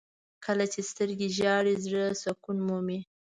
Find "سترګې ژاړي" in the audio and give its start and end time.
0.91-1.73